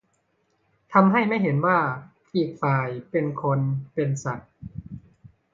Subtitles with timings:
[0.93, 1.79] ทำให้ไม่เห็นว่า
[2.35, 3.59] อีกฝ่ายเป็นคน
[3.93, 4.51] เป็นสัตว์